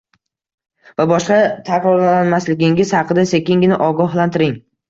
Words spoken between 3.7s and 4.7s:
ogohlantiring.